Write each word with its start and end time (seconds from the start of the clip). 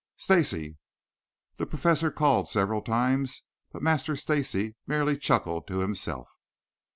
"Stacy!" 0.17 0.77
The 1.57 1.67
Professor 1.67 2.09
called 2.09 2.49
several 2.49 2.81
times, 2.81 3.43
but 3.71 3.83
Master 3.83 4.15
Stacy 4.15 4.75
merely 4.87 5.15
chuckled 5.15 5.67
to 5.67 5.77
himself. 5.77 6.27